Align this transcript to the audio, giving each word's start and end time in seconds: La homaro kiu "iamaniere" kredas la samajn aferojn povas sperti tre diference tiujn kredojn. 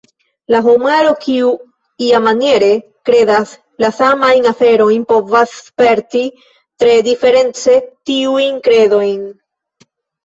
La 0.53 0.59
homaro 0.67 1.09
kiu 1.25 1.49
"iamaniere" 2.05 2.69
kredas 3.09 3.51
la 3.83 3.91
samajn 3.97 4.49
aferojn 4.53 5.03
povas 5.13 5.53
sperti 5.69 6.25
tre 6.85 6.99
diference 7.11 7.79
tiujn 8.13 8.61
kredojn. 8.69 9.25